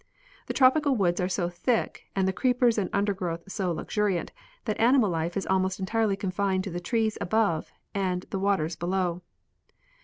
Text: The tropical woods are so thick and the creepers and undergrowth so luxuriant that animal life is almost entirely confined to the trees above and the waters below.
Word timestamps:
The 0.47 0.53
tropical 0.55 0.95
woods 0.95 1.21
are 1.21 1.29
so 1.29 1.47
thick 1.47 2.05
and 2.15 2.27
the 2.27 2.33
creepers 2.33 2.79
and 2.79 2.89
undergrowth 2.91 3.41
so 3.51 3.71
luxuriant 3.71 4.31
that 4.65 4.79
animal 4.79 5.11
life 5.11 5.37
is 5.37 5.45
almost 5.45 5.79
entirely 5.79 6.15
confined 6.15 6.63
to 6.63 6.71
the 6.71 6.79
trees 6.79 7.19
above 7.21 7.71
and 7.93 8.25
the 8.31 8.39
waters 8.39 8.75
below. 8.75 9.21